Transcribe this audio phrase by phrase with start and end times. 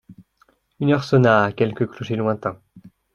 [0.79, 2.59] Une heure sonna à quelque clocher lointain.